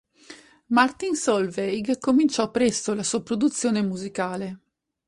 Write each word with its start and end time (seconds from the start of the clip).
Martin 0.69 1.13
Solveig 1.13 1.99
cominciò 1.99 2.49
presto 2.49 2.95
la 2.95 3.03
sua 3.03 3.21
produzione 3.21 3.83
musicale. 3.83 4.59